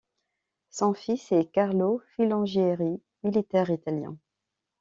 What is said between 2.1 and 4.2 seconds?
Filangieri, militaire italien.